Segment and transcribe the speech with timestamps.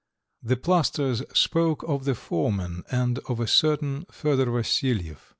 [0.41, 5.29] The plasterers spoke of the foreman, and of a certain Fyodot Vasilyev.